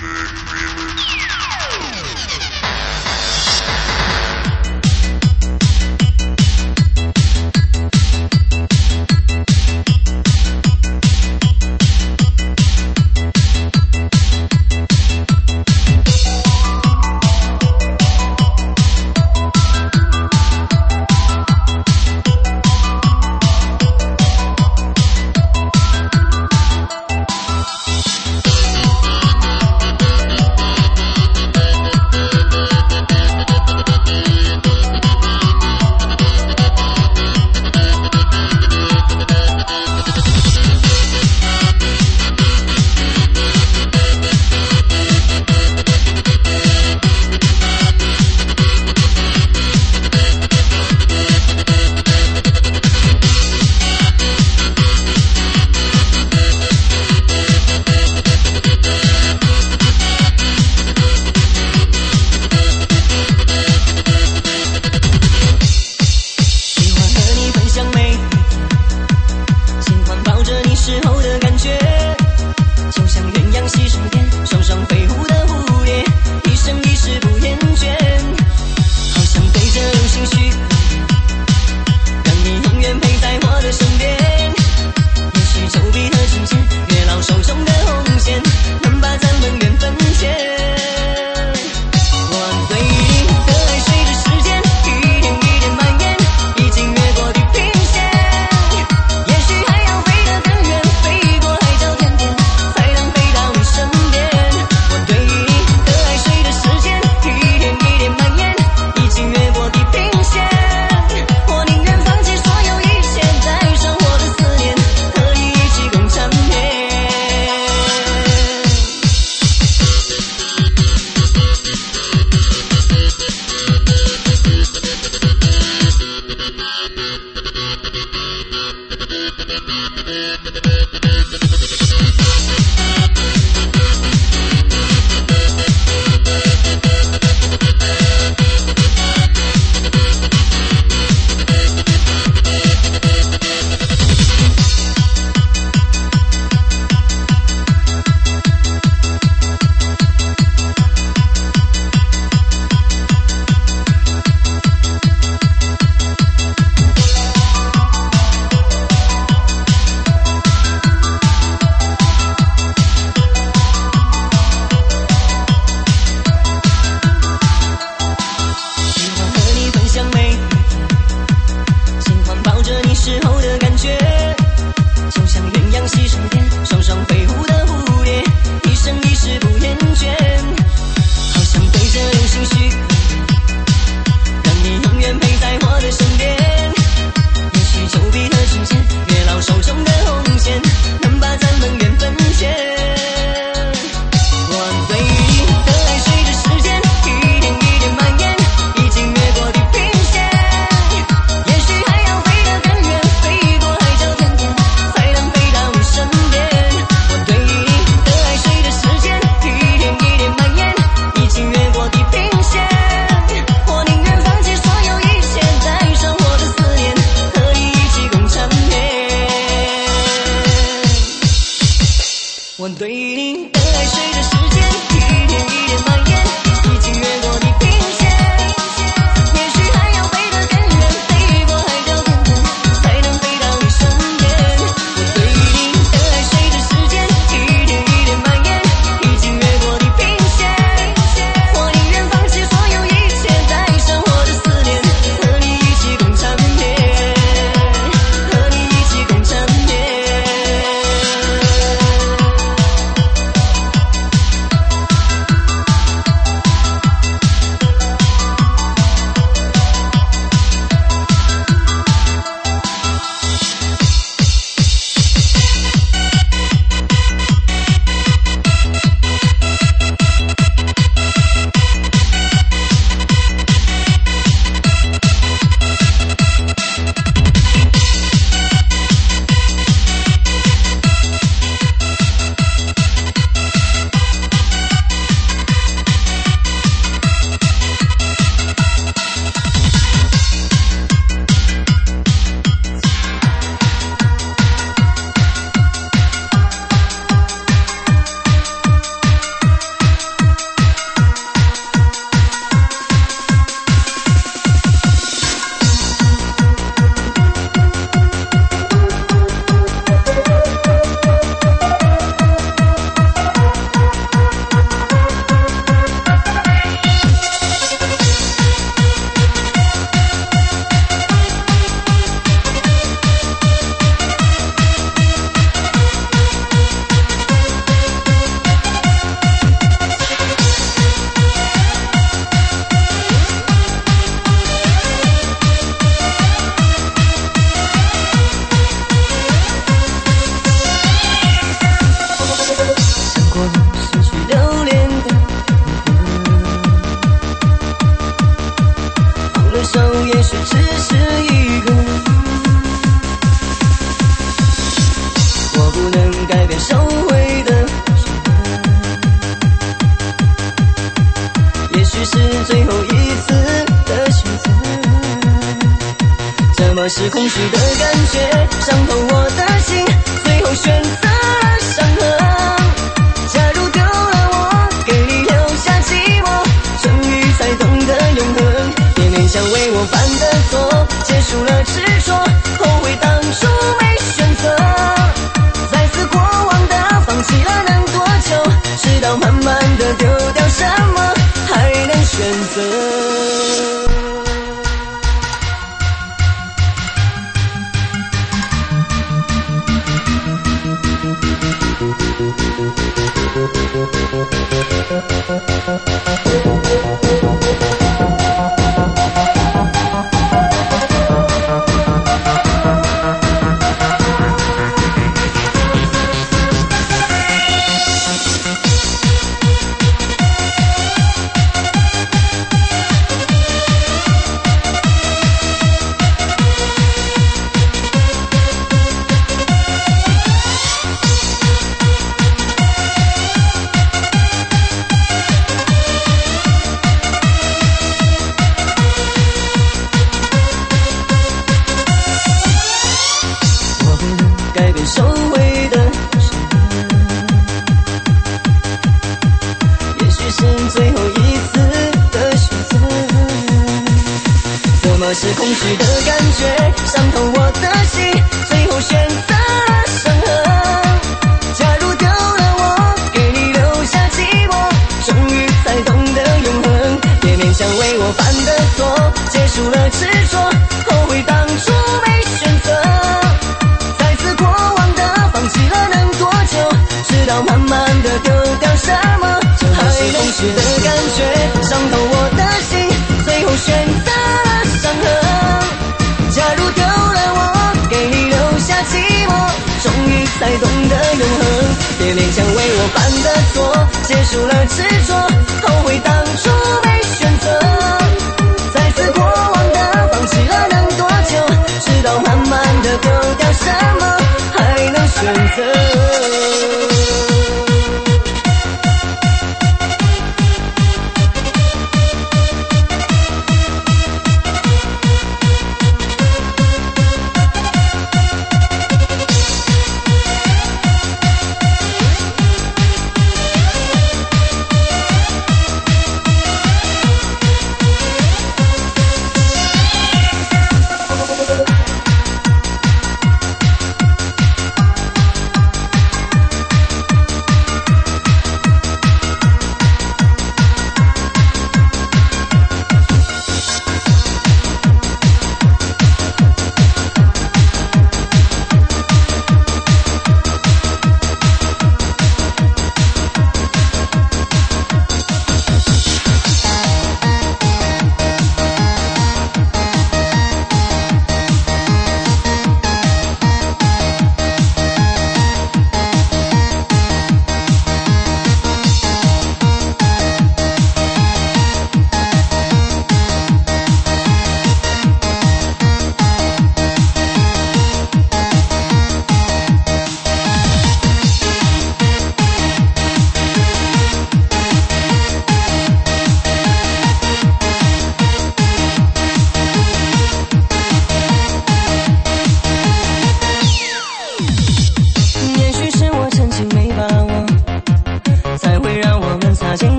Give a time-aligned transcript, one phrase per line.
[0.00, 0.79] victory.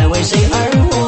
[0.00, 0.99] 在为谁而活，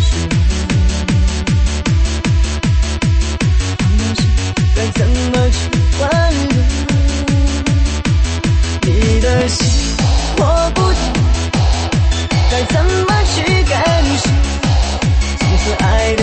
[0.00, 0.34] 是的
[4.74, 5.58] 该怎么去
[6.00, 6.02] 挽
[8.82, 8.88] 你
[9.20, 9.60] 的心
[10.38, 10.40] 我
[10.74, 10.96] 不懂
[12.50, 13.72] 该怎么去感
[14.18, 14.24] 受？
[15.38, 16.21] 从此爱的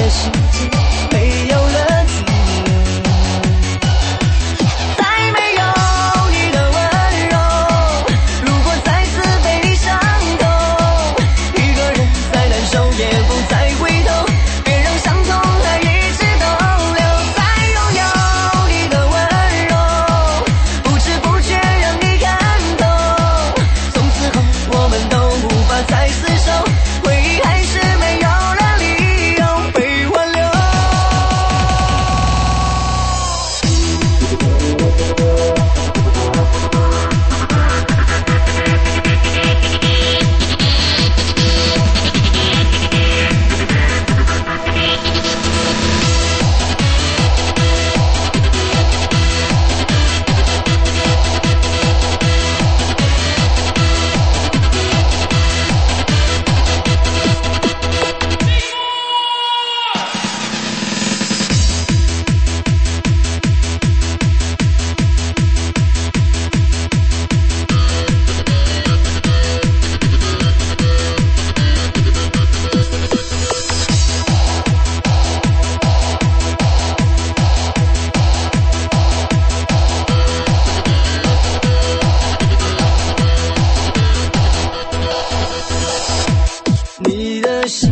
[87.19, 87.91] 你的心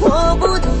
[0.00, 0.73] 我不懂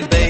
[0.00, 0.23] baby.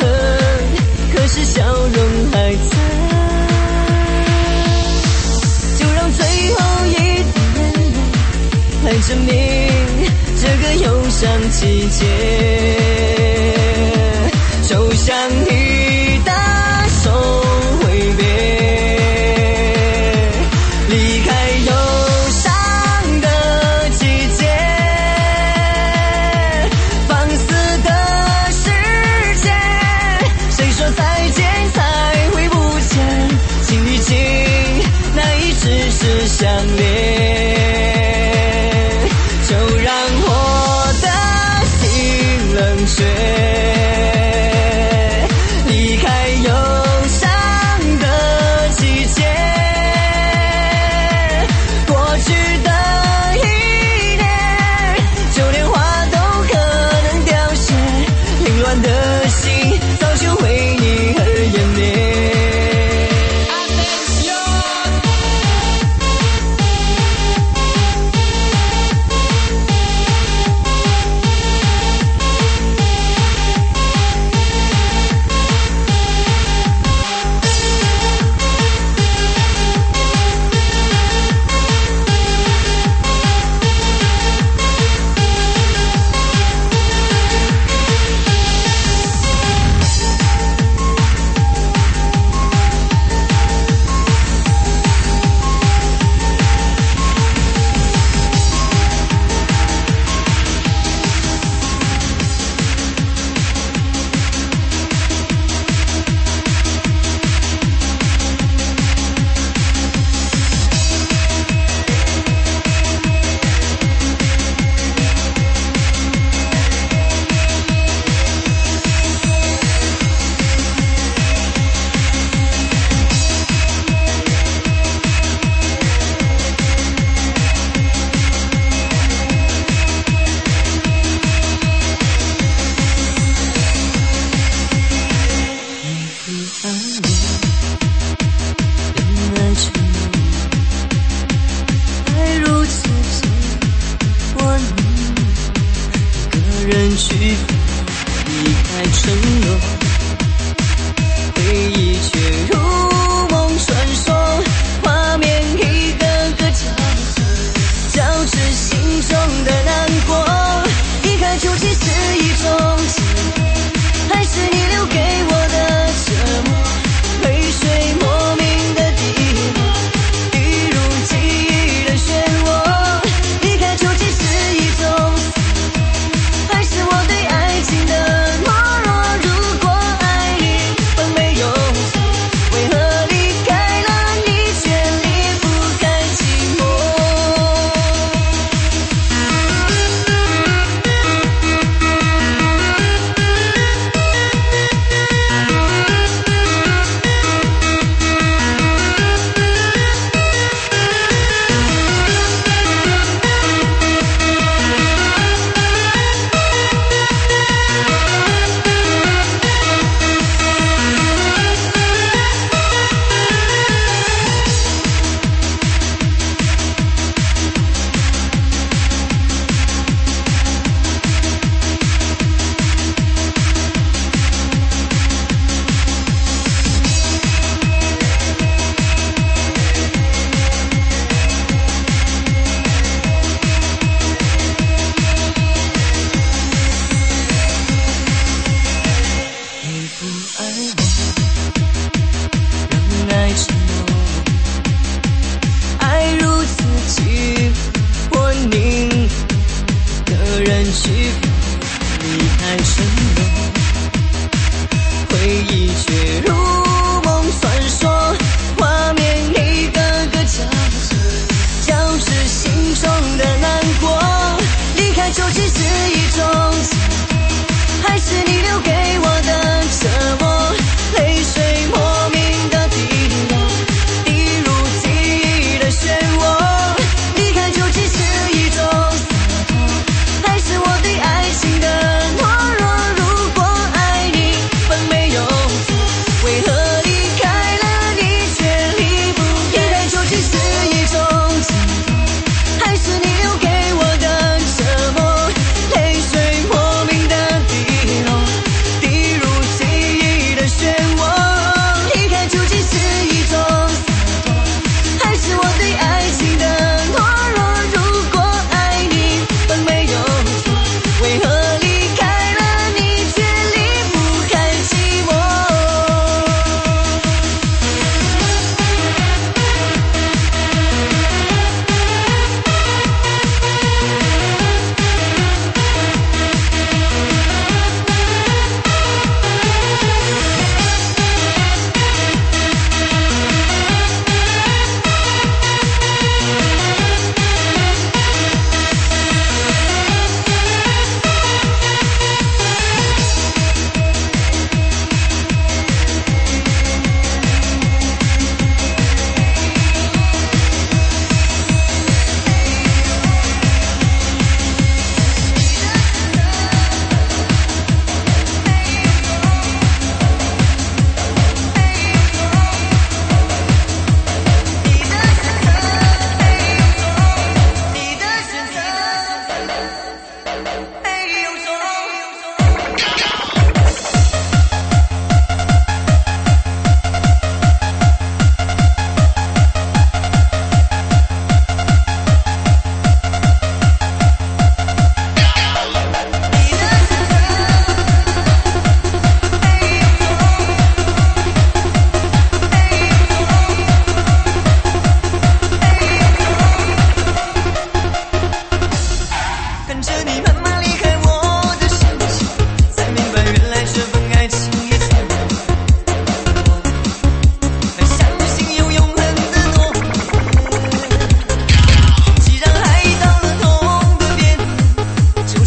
[0.00, 0.08] 恨
[1.14, 2.70] 可是笑容还在。
[5.78, 7.60] 就让最后一滴泪
[8.84, 9.30] 来证明
[10.40, 12.04] 这个忧伤季节
[14.66, 15.14] 就像
[15.46, 16.30] 你的
[17.02, 17.10] 手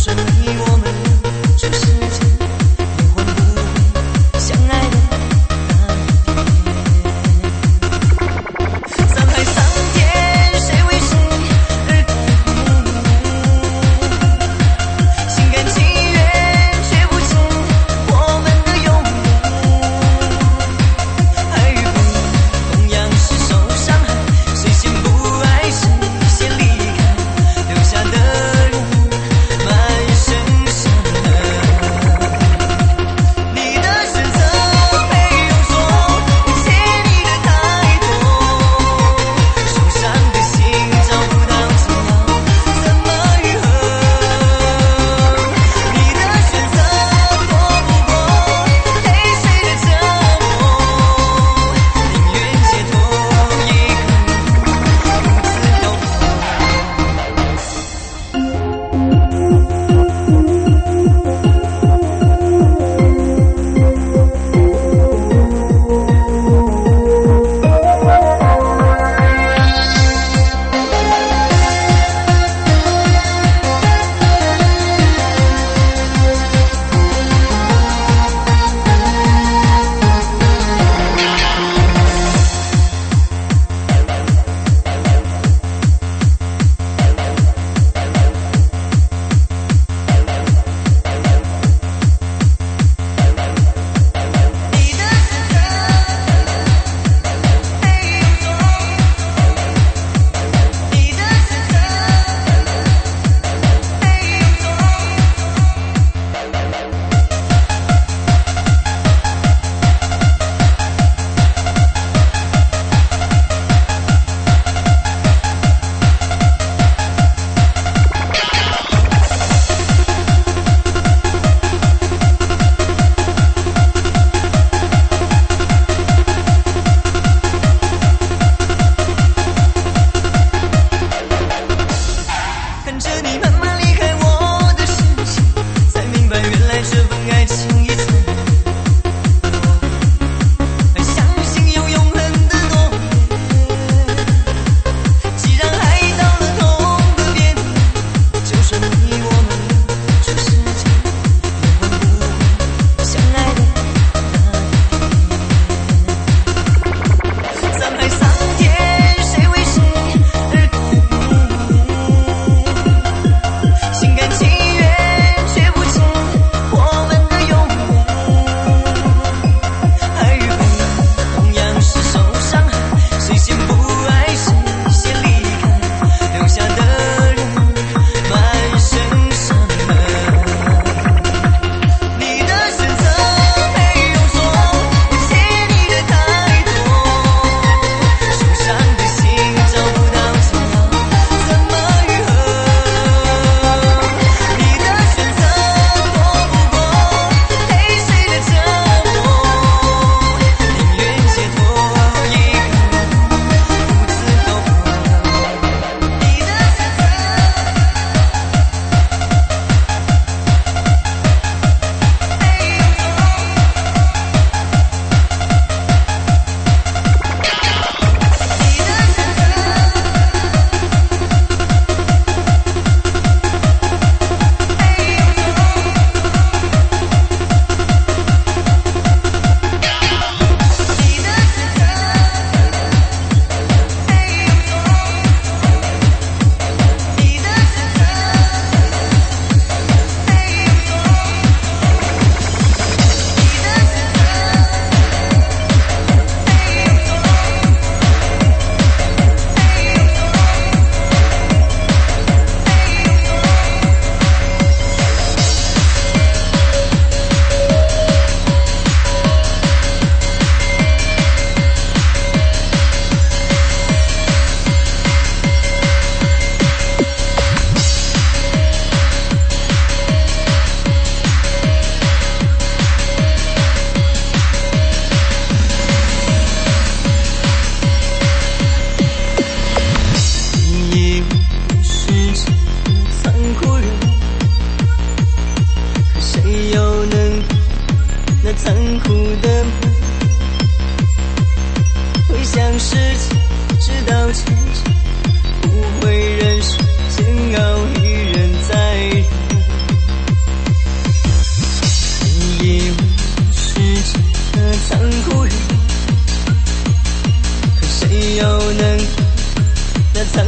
[0.06, 0.33] Johnson.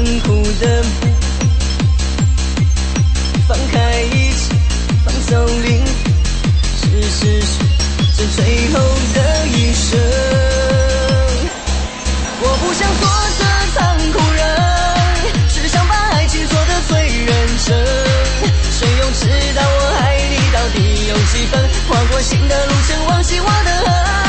[0.05, 0.83] 痛苦的
[3.47, 4.53] 放开一切，
[5.03, 5.89] 放走灵魂，
[6.79, 7.47] 是是是，
[8.15, 8.79] 这最后
[9.15, 9.99] 的一生，
[12.39, 13.41] 我不想做个
[13.73, 14.45] 残酷人，
[15.49, 17.35] 只想把爱情做的最认
[17.65, 17.75] 真，
[18.71, 19.25] 谁又知
[19.55, 24.24] 道我爱你到底有几分，跨过心的路程，忘记我的爱。